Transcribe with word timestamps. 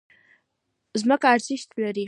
ځمکه 1.01 1.25
ارزښت 1.35 1.69
لري. 1.81 1.99